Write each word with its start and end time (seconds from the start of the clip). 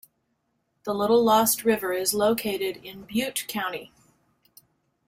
The 0.83 0.95
Little 0.95 1.23
Lost 1.23 1.63
River 1.63 1.93
is 1.93 2.11
located 2.11 2.77
in 2.77 3.03
Butte 3.03 3.45
County. 3.47 3.91